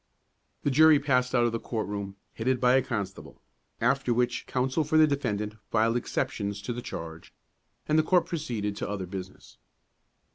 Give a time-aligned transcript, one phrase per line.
[0.63, 3.39] The jury passed out of the court room, headed by a constable,
[3.79, 7.35] after which counsel for the defendant filed exceptions to the charge,
[7.87, 9.59] and the court proceeded to other business.